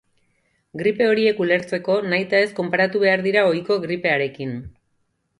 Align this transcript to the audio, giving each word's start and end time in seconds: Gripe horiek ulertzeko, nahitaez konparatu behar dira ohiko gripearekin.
Gripe 0.79 1.09
horiek 1.09 1.41
ulertzeko, 1.43 1.97
nahitaez 2.13 2.47
konparatu 2.59 3.01
behar 3.03 3.23
dira 3.27 3.43
ohiko 3.51 3.77
gripearekin. 3.85 4.57